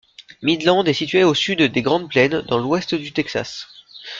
Midland 0.41 0.85
est 0.87 0.93
située 0.95 1.23
au 1.23 1.35
sud 1.35 1.61
des 1.61 1.81
Grandes 1.83 2.09
Plaines, 2.09 2.41
dans 2.47 2.57
l'ouest 2.57 2.95
du 2.95 3.11
Texas. 3.11 3.67